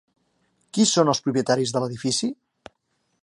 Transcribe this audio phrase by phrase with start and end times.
[0.77, 2.31] Qui són els propietaris de l'edifici?